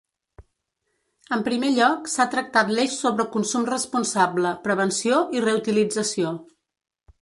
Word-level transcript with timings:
En 1.37 1.43
primer 1.47 1.69
lloc, 1.75 2.09
s’ha 2.15 2.27
tractat 2.37 2.73
l’eix 2.79 2.97
sobre 3.03 3.29
consum 3.37 3.71
responsable, 3.75 4.57
prevenció 4.69 5.25
i 5.39 5.49
reutilització. 5.51 6.39